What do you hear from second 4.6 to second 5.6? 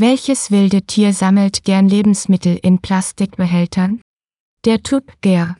Der Typ Gär.